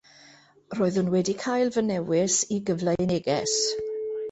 [0.79, 3.57] Roeddwn wedi cael fy newis i gyfleu neges.